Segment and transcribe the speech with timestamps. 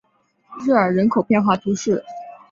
[0.65, 2.03] 热尔人口变化图示